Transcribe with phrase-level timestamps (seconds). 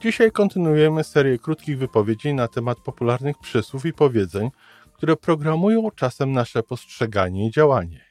[0.00, 4.50] Dzisiaj kontynuujemy serię krótkich wypowiedzi na temat popularnych przysłów i powiedzeń,
[4.92, 8.04] które programują czasem nasze postrzeganie i działanie.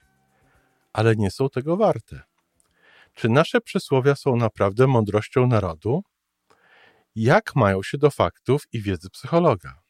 [0.93, 2.21] Ale nie są tego warte.
[3.13, 6.03] Czy nasze przysłowia są naprawdę mądrością narodu?
[7.15, 9.81] Jak mają się do faktów i wiedzy psychologa?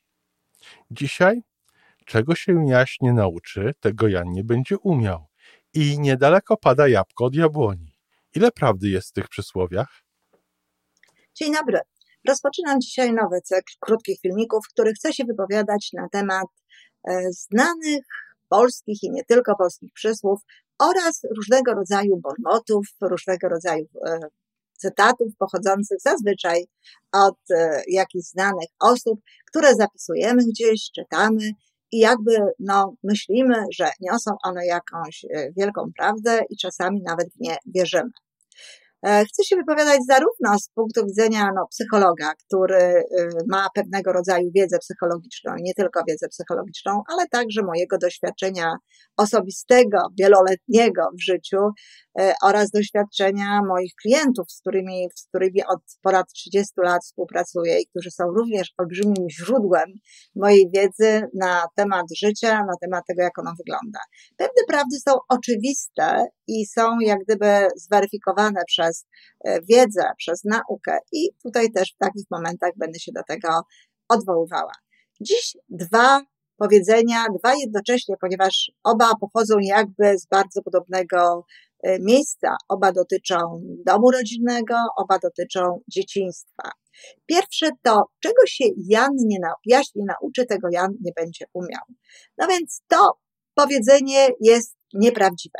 [0.91, 1.41] Dzisiaj,
[2.05, 5.27] czego się Jaś nie nauczy, tego Jan nie będzie umiał.
[5.73, 7.97] I niedaleko pada jabłko od jabłoni.
[8.35, 10.03] Ile prawdy jest w tych przysłowiach?
[11.35, 11.79] Dzień dobry.
[12.27, 16.47] Rozpoczynam dzisiaj nowy cykl krótkich filmików, w których chcę się wypowiadać na temat
[17.07, 18.05] e, znanych
[18.49, 20.39] polskich i nie tylko polskich przysłów
[20.79, 24.19] oraz różnego rodzaju bonmotów, różnego rodzaju e,
[24.77, 26.65] cytatów pochodzących zazwyczaj
[27.11, 31.51] od e, jakichś znanych osób, które zapisujemy gdzieś, czytamy
[31.91, 35.25] i jakby no, myślimy, że niosą one jakąś
[35.57, 38.11] wielką prawdę i czasami nawet w nie wierzymy.
[39.05, 43.03] E, chcę się wypowiadać zarówno z punktu widzenia no, psychologa, który y,
[43.47, 48.75] ma pewnego rodzaju wiedzę psychologiczną, nie tylko wiedzę psychologiczną, ale także mojego doświadczenia
[49.17, 51.57] osobistego, wieloletniego w życiu
[52.19, 57.87] e, oraz doświadczenia moich klientów, z którymi, z którymi od ponad 30 lat współpracuję i
[57.87, 59.89] którzy są również olbrzymim źródłem
[60.35, 63.99] mojej wiedzy na temat życia, na temat tego, jak ono wygląda.
[64.37, 69.05] Pewne prawdy są oczywiste i są jak gdyby zweryfikowane przez
[69.43, 73.61] e, wiedzę, przez naukę i tutaj też w takich momentach będę się do tego
[74.07, 74.71] odwoływała.
[75.21, 76.21] Dziś dwa
[76.57, 81.45] powiedzenia, dwa jednocześnie, ponieważ oba pochodzą jakby z bardzo podobnego
[81.83, 82.55] e, miejsca.
[82.67, 86.71] Oba dotyczą domu rodzinnego, oba dotyczą dzieciństwa.
[87.25, 91.81] Pierwsze to, czego się Jan nie, na, Jaś nie nauczy, tego Jan nie będzie umiał.
[92.37, 93.17] No więc to
[93.53, 95.59] powiedzenie jest nieprawdziwe.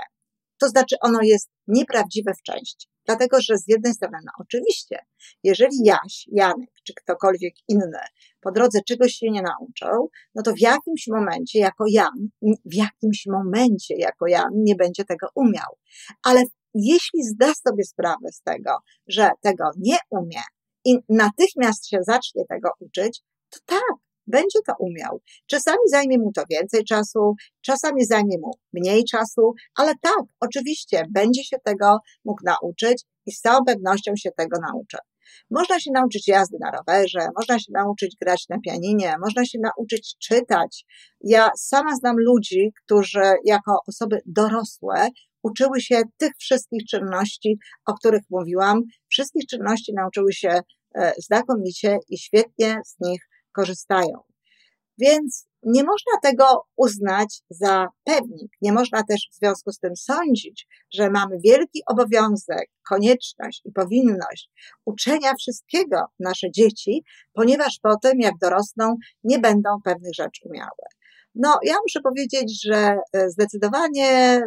[0.57, 2.87] To znaczy ono jest nieprawdziwe w części.
[3.05, 4.97] Dlatego, że z jednej strony, no oczywiście,
[5.43, 7.99] jeżeli Jaś, Janek czy ktokolwiek inny
[8.41, 12.29] po drodze czegoś się nie nauczył, no to w jakimś momencie jako Jan,
[12.65, 15.77] w jakimś momencie jako Jan nie będzie tego umiał.
[16.23, 16.43] Ale
[16.73, 18.77] jeśli zda sobie sprawę z tego,
[19.07, 20.41] że tego nie umie
[20.85, 25.21] i natychmiast się zacznie tego uczyć, to tak, będzie to umiał.
[25.47, 31.43] Czasami zajmie mu to więcej czasu, czasami zajmie mu mniej czasu, ale tak, oczywiście będzie
[31.43, 34.97] się tego mógł nauczyć i z całą pewnością się tego nauczy.
[35.51, 40.15] Można się nauczyć jazdy na rowerze, można się nauczyć grać na pianinie, można się nauczyć
[40.21, 40.85] czytać.
[41.21, 45.09] Ja sama znam ludzi, którzy jako osoby dorosłe
[45.43, 48.81] uczyły się tych wszystkich czynności, o których mówiłam.
[49.09, 50.59] Wszystkich czynności nauczyły się
[50.95, 54.19] e, znakomicie i świetnie z nich korzystają.
[54.97, 58.51] Więc nie można tego uznać za pewnik.
[58.61, 64.49] Nie można też w związku z tym sądzić, że mamy wielki obowiązek, konieczność i powinność
[64.85, 70.85] uczenia wszystkiego nasze dzieci, ponieważ potem, jak dorosną, nie będą pewnych rzeczy umiały.
[71.35, 74.41] No, ja muszę powiedzieć, że e, zdecydowanie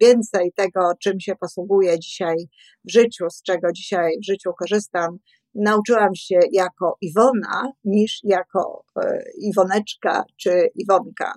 [0.00, 2.36] więcej tego, czym się posługuję dzisiaj
[2.84, 5.18] w życiu, z czego dzisiaj w życiu korzystam,
[5.54, 11.32] nauczyłam się jako Iwona niż jako e, Iwoneczka czy Iwonka.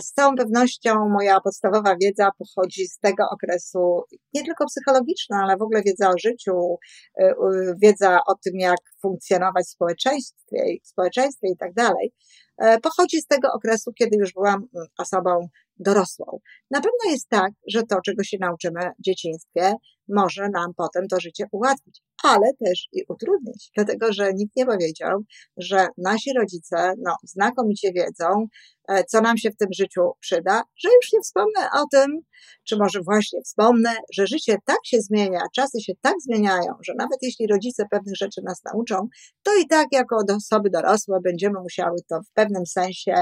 [0.00, 4.02] Z całą pewnością moja podstawowa wiedza pochodzi z tego okresu,
[4.34, 6.76] nie tylko psychologiczna, ale w ogóle wiedza o życiu,
[7.20, 7.34] e,
[7.82, 12.12] wiedza o tym, jak funkcjonować w społeczeństwie, w społeczeństwie i tak dalej,
[12.58, 15.48] e, pochodzi z tego okresu, kiedy już byłam mm, osobą
[15.78, 16.38] dorosłą.
[16.70, 19.74] Na pewno jest tak, że to, czego się nauczymy w dzieciństwie,
[20.08, 25.22] może nam potem to życie ułatwić, ale też i utrudnić, dlatego że nikt nie powiedział,
[25.56, 28.46] że nasi rodzice no, znakomicie wiedzą,
[28.88, 32.20] e, co nam się w tym życiu przyda, że już nie wspomnę o tym,
[32.68, 37.18] czy może właśnie wspomnę, że życie tak się zmienia, czasy się tak zmieniają, że nawet
[37.22, 39.08] jeśli rodzice pewnych rzeczy nas nauczą,
[39.42, 43.14] to i tak jako osoby dorosłe będziemy musiały to w pewnym sensie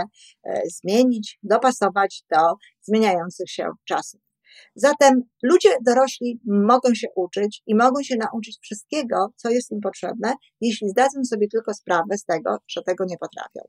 [0.44, 2.38] e, zmienić, dopasować do
[2.82, 4.29] zmieniających się czasów.
[4.74, 10.34] Zatem ludzie dorośli mogą się uczyć i mogą się nauczyć wszystkiego, co jest im potrzebne,
[10.60, 13.60] jeśli zdadzą sobie tylko sprawę z tego, że tego nie potrafią.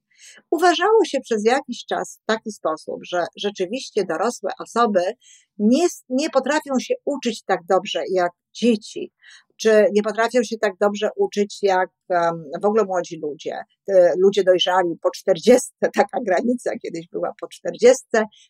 [0.52, 5.02] Uważało się przez jakiś czas w taki sposób, że rzeczywiście dorosłe osoby
[5.58, 9.12] nie, nie potrafią się uczyć tak dobrze jak dzieci,
[9.58, 11.90] czy nie potrafią się tak dobrze uczyć jak
[12.62, 13.64] w ogóle młodzi ludzie,
[14.18, 18.04] ludzie dojrzali po 40, taka granica kiedyś była po 40,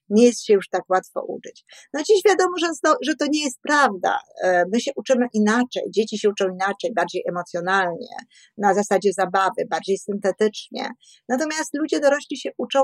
[0.10, 1.66] nie jest się już tak łatwo uczyć.
[1.94, 2.68] No dziś wiadomo, że
[3.02, 4.20] że to nie jest prawda.
[4.44, 8.16] E, my się uczymy inaczej, dzieci się uczą inaczej, bardziej emocjonalnie,
[8.58, 10.90] na zasadzie zabawy, bardziej syntetycznie.
[11.30, 12.80] Natomiast ludzie dorośli się uczą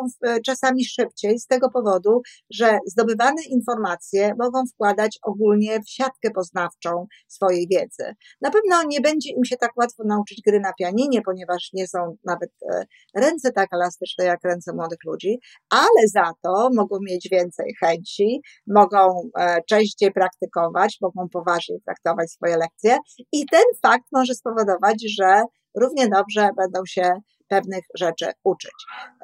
[0.45, 2.21] czasami szybciej z tego powodu,
[2.53, 8.15] że zdobywane informacje mogą wkładać ogólnie w siatkę poznawczą swojej wiedzy.
[8.41, 12.18] Na pewno nie będzie im się tak łatwo nauczyć gry na pianinie, ponieważ nie są
[12.25, 12.86] nawet e,
[13.16, 19.30] ręce tak elastyczne jak ręce młodych ludzi, ale za to mogą mieć więcej chęci, mogą
[19.40, 22.98] e, częściej praktykować, mogą poważniej traktować swoje lekcje
[23.31, 25.44] i ten fakt może spowodować, że
[25.75, 27.12] równie dobrze będą się
[27.48, 28.74] pewnych rzeczy uczyć.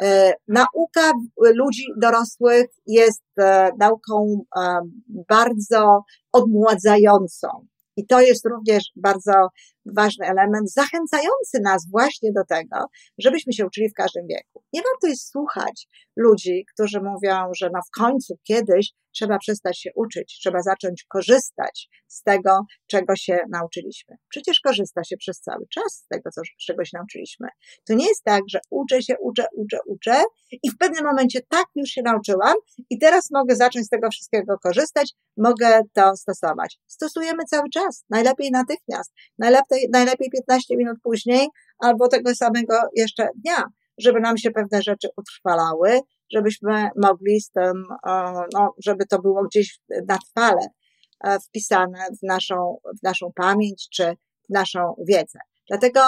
[0.01, 3.23] E, nauka ludzi dorosłych jest
[3.79, 4.41] nauką
[5.29, 7.47] bardzo odmładzającą.
[7.97, 9.33] I to jest również bardzo
[9.85, 12.85] ważny element, zachęcający nas właśnie do tego,
[13.17, 14.63] żebyśmy się uczyli w każdym wieku.
[14.73, 19.89] Nie warto jest słuchać ludzi, którzy mówią, że no w końcu kiedyś trzeba przestać się
[19.95, 24.15] uczyć, trzeba zacząć korzystać z tego, czego się nauczyliśmy.
[24.29, 27.47] Przecież korzysta się przez cały czas z tego, co, czego się nauczyliśmy.
[27.87, 30.23] To nie jest tak, że uczę się, uczę, uczę, uczę
[30.63, 32.55] i w pewnym momencie tak już się nauczyłam
[32.89, 36.79] i teraz mogę zacząć z tego wszystkiego korzystać, mogę to stosować.
[36.87, 41.47] Stosujemy cały czas, najlepiej natychmiast, najlepiej, najlepiej 15 minut później
[41.79, 43.63] albo tego samego jeszcze dnia
[43.97, 45.99] żeby nam się pewne rzeczy utrwalały,
[46.31, 47.85] żebyśmy mogli z tym,
[48.53, 50.67] no, żeby to było gdzieś na trwale
[51.23, 54.15] e, wpisane w naszą, w naszą pamięć czy
[54.49, 55.39] w naszą wiedzę.
[55.67, 56.01] Dlatego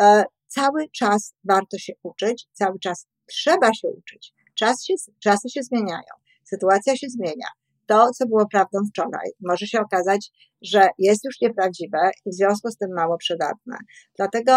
[0.00, 4.32] e, cały czas warto się uczyć, cały czas trzeba się uczyć.
[4.54, 6.12] Czas się, czasy się zmieniają,
[6.44, 7.46] sytuacja się zmienia.
[7.90, 10.30] To, co było prawdą wczoraj, może się okazać,
[10.62, 13.76] że jest już nieprawdziwe i w związku z tym mało przydatne.
[14.16, 14.52] Dlatego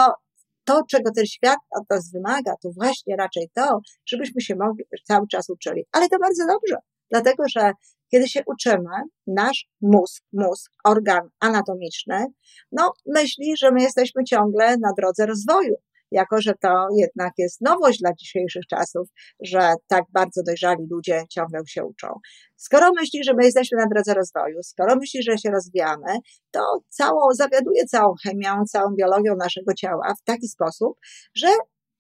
[0.64, 5.28] to, czego ten świat od nas wymaga, to właśnie raczej to, żebyśmy się mogli cały
[5.28, 5.86] czas uczyli.
[5.92, 6.78] Ale to bardzo dobrze,
[7.12, 7.72] dlatego że
[8.12, 8.96] kiedy się uczymy,
[9.28, 12.26] nasz mózg, mózg, organ anatomiczny,
[12.72, 15.76] no myśli, że my jesteśmy ciągle na drodze rozwoju
[16.14, 19.08] jako że to jednak jest nowość dla dzisiejszych czasów,
[19.44, 22.08] że tak bardzo dojrzali ludzie ciągle się uczą.
[22.56, 26.18] Skoro myśli, że my jesteśmy na drodze rozwoju, skoro myśli, że się rozwijamy,
[26.52, 30.94] to całą, zawiaduje całą chemią, całą biologią naszego ciała w taki sposób,
[31.36, 31.48] że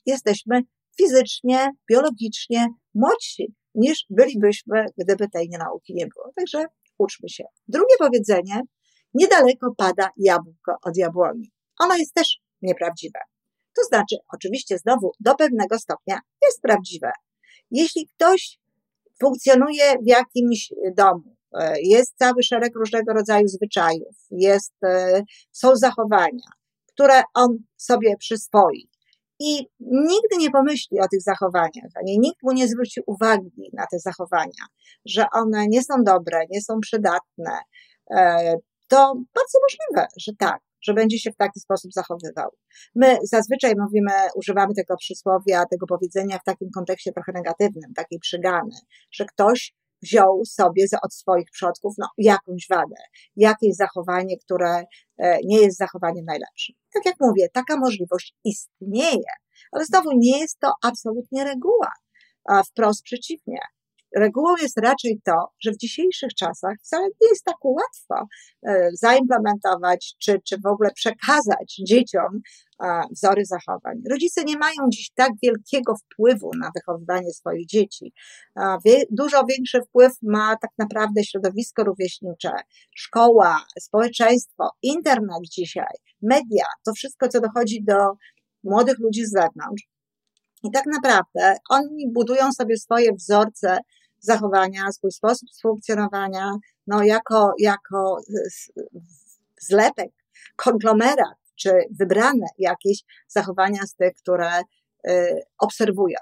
[0.05, 0.61] jesteśmy
[0.97, 6.31] fizycznie, biologicznie młodsi niż bylibyśmy, gdyby tej nauki nie było.
[6.35, 6.65] Także
[6.97, 7.43] uczmy się.
[7.67, 8.61] Drugie powiedzenie,
[9.13, 11.51] niedaleko pada jabłko od jabłoni.
[11.79, 13.19] Ono jest też nieprawdziwe.
[13.75, 17.11] To znaczy, oczywiście znowu do pewnego stopnia jest prawdziwe.
[17.71, 18.59] Jeśli ktoś
[19.21, 26.49] funkcjonuje w jakimś domu, e, jest cały szereg różnego rodzaju zwyczajów, jest, e, są zachowania,
[26.87, 28.89] które on sobie przyswoi
[29.39, 33.99] i nigdy nie pomyśli o tych zachowaniach, ani nikt mu nie zwróci uwagi na te
[33.99, 34.65] zachowania,
[35.05, 37.57] że one nie są dobre, nie są przydatne,
[38.11, 38.55] e,
[38.87, 42.49] to bardzo możliwe, że tak że będzie się w taki sposób zachowywał.
[42.95, 48.75] My zazwyczaj mówimy, używamy tego przysłowia, tego powiedzenia w takim kontekście trochę negatywnym, takiej przygany,
[49.11, 52.95] że ktoś wziął sobie od swoich przodków no, jakąś wadę,
[53.35, 54.83] jakieś zachowanie, które
[55.17, 56.75] e, nie jest zachowaniem najlepszym.
[56.93, 59.31] Tak jak mówię, taka możliwość istnieje,
[59.71, 61.91] ale znowu nie jest to absolutnie reguła,
[62.49, 63.59] a wprost przeciwnie
[64.15, 68.27] regułą jest raczej to, że w dzisiejszych czasach wcale nie jest tak łatwo
[68.67, 72.41] e, zaimplementować czy, czy w ogóle przekazać dzieciom
[73.11, 74.01] wzory zachowań.
[74.09, 78.13] Rodzice nie mają dziś tak wielkiego wpływu na wychowywanie swoich dzieci.
[79.11, 82.51] Dużo większy wpływ ma tak naprawdę środowisko rówieśnicze,
[82.95, 88.11] szkoła, społeczeństwo, internet dzisiaj, media, to wszystko, co dochodzi do
[88.63, 89.83] młodych ludzi z zewnątrz.
[90.63, 93.77] I tak naprawdę oni budują sobie swoje wzorce
[94.23, 96.51] zachowania, swój sposób funkcjonowania,
[96.87, 98.17] no jako, jako
[99.61, 100.11] zlepek,
[100.55, 104.61] konglomerat, czy wybrane jakieś zachowania z tych, które
[105.07, 106.17] y, obserwują.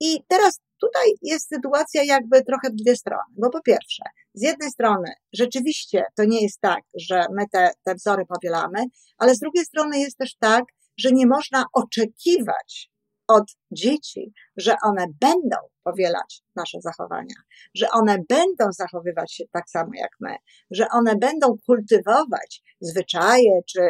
[0.00, 4.02] I teraz tutaj jest sytuacja jakby trochę w dwie strony, bo po pierwsze,
[4.34, 8.84] z jednej strony rzeczywiście to nie jest tak, że my te, te wzory powielamy,
[9.18, 10.64] ale z drugiej strony jest też tak,
[10.96, 12.90] że nie można oczekiwać
[13.28, 17.34] od dzieci, że one będą powielać nasze zachowania,
[17.74, 20.36] że one będą zachowywać się tak samo jak my,
[20.70, 23.80] że one będą kultywować zwyczaje czy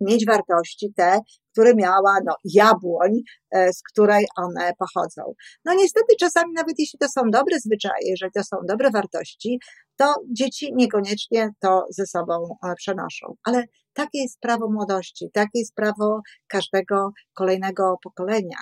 [0.00, 1.20] mieć wartości te,
[1.52, 3.12] który miała no, jabłoń,
[3.50, 5.22] e, z której one pochodzą.
[5.64, 9.58] No niestety czasami nawet jeśli to są dobre zwyczaje, jeżeli to są dobre wartości,
[9.96, 12.34] to dzieci niekoniecznie to ze sobą
[12.64, 13.34] e, przenoszą.
[13.44, 18.58] Ale takie jest prawo młodości, takie jest prawo każdego kolejnego pokolenia,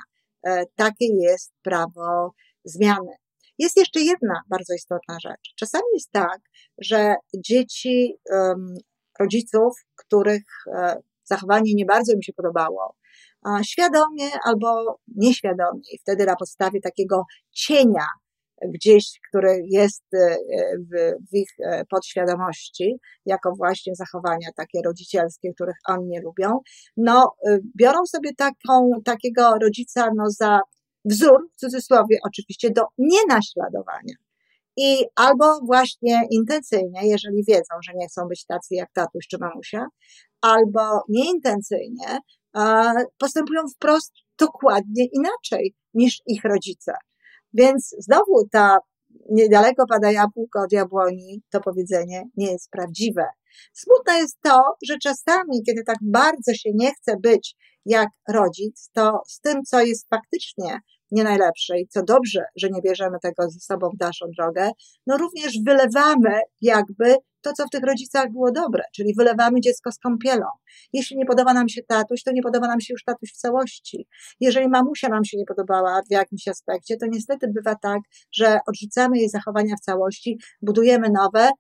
[0.77, 2.31] takie jest prawo
[2.65, 3.13] zmiany.
[3.59, 5.55] Jest jeszcze jedna bardzo istotna rzecz.
[5.57, 6.41] Czasami jest tak,
[6.79, 8.17] że dzieci
[9.21, 12.97] rodziców, których e, zachowanie nie bardzo mi się podobało,
[13.63, 18.07] świadomie albo nieświadomie, i wtedy na podstawie takiego cienia
[18.62, 20.37] gdzieś, który jest e,
[20.78, 22.96] w, w, ich e, podświadomości,
[23.26, 26.58] jako właśnie zachowania takie rodzicielskie, których oni nie lubią,
[26.96, 27.34] no
[27.76, 30.61] biorą sobie taką, takiego rodzica no za
[31.04, 34.14] wzór, w cudzysłowie oczywiście, do nienaśladowania.
[34.76, 39.87] I albo właśnie intencyjnie, jeżeli wiedzą, że nie chcą być tacy jak tatuś czy mamusia,
[40.40, 42.18] albo nieintencyjnie,
[43.18, 46.92] postępują wprost dokładnie inaczej niż ich rodzice.
[47.54, 48.78] Więc znowu ta
[49.30, 53.26] niedaleko pada jabłko od jabłoni, to powiedzenie nie jest prawdziwe.
[53.73, 59.20] Smutne jest to, że czasami, kiedy tak bardzo się nie chce być jak rodzic, to
[59.28, 60.80] z tym, co jest faktycznie
[61.14, 64.71] nie najlepsze i co dobrze, że nie bierzemy tego ze sobą w dalszą drogę,
[65.06, 69.99] no również wylewamy jakby to, co w tych rodzicach było dobre, czyli wylewamy dziecko z
[69.99, 70.47] kąpielą.
[70.92, 74.06] Jeśli nie podoba nam się tatuś, to nie podoba nam się już tatuś w całości.
[74.40, 78.00] Jeżeli mamusia nam się nie podobała w jakimś aspekcie, to niestety bywa tak,
[78.33, 81.50] że odrzucamy jej zachowania w całości, budujemy nowe,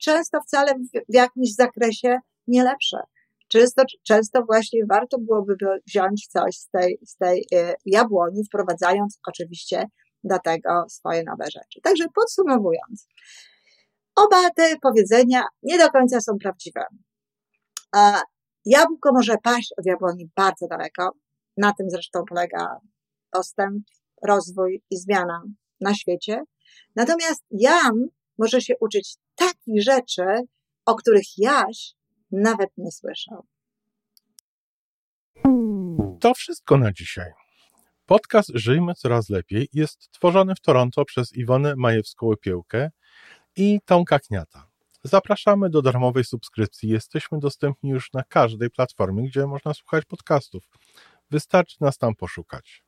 [0.00, 0.74] często wcale
[1.08, 2.98] w jakimś zakresie nie lepsze.
[3.52, 5.54] Często, często właśnie warto byłoby
[5.86, 9.84] wziąć coś z tej, z tej e, jabłoni, wprowadzając oczywiście
[10.24, 11.80] do tego swoje nowe rzeczy.
[11.82, 13.06] Także podsumowując,
[14.16, 16.84] oba te powiedzenia nie do końca są prawdziwe.
[18.64, 21.10] Jabłko może paść od jabłoni bardzo daleko.
[21.56, 22.76] Na tym zresztą polega
[23.30, 23.84] postęp,
[24.22, 25.42] rozwój i zmiana
[25.80, 26.42] na świecie.
[26.96, 27.92] Natomiast jam
[28.38, 30.24] może się uczyć takich rzeczy,
[30.86, 31.94] o których Jaś
[32.32, 33.46] nawet nie słyszał.
[36.20, 37.30] To wszystko na dzisiaj.
[38.06, 42.88] Podcast Żyjmy Coraz Lepiej jest tworzony w Toronto przez Iwonę Majewską-Opiełkę
[43.56, 44.72] i Tomka Kniata.
[45.04, 46.88] Zapraszamy do darmowej subskrypcji.
[46.88, 50.64] Jesteśmy dostępni już na każdej platformie, gdzie można słuchać podcastów.
[51.30, 52.84] Wystarczy nas tam poszukać.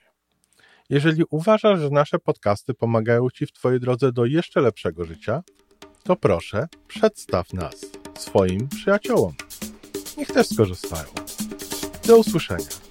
[0.89, 5.43] Jeżeli uważasz, że nasze podcasty pomagają Ci w Twojej drodze do jeszcze lepszego życia,
[6.03, 7.75] to proszę, przedstaw nas
[8.17, 9.33] swoim przyjaciołom.
[10.17, 11.07] Niech też skorzystają.
[12.07, 12.88] Do usłyszenia.